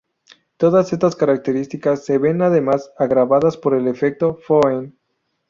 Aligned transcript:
Todas 0.57 0.93
estas 0.93 1.15
características 1.15 2.05
se 2.05 2.17
ven, 2.17 2.41
además, 2.41 2.89
agravadas 2.97 3.55
por 3.55 3.75
el 3.75 3.87
efecto 3.87 4.33
Foehn. 4.41 4.97